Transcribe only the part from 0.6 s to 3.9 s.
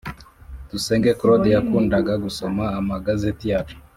Dusenge cloude yakundaga gusoma amagazeti yacu